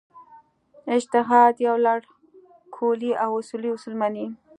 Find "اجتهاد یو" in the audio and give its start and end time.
0.95-1.75